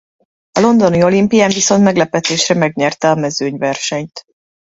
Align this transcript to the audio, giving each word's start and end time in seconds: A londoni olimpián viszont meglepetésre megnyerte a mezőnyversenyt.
A 0.51 0.59
londoni 0.59 1.03
olimpián 1.03 1.49
viszont 1.49 1.83
meglepetésre 1.83 2.55
megnyerte 2.55 3.09
a 3.11 3.15
mezőnyversenyt. 3.15 4.25